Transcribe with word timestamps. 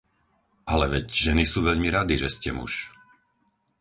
Ale 0.73 0.87
veď 0.93 1.05
ženy 1.25 1.43
sú 1.51 1.59
veľmi 1.67 1.89
rady, 1.97 2.15
že 2.21 2.33
ste 2.35 2.49
muž! 2.57 2.73